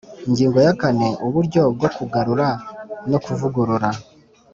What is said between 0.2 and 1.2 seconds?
Ingingo ya kane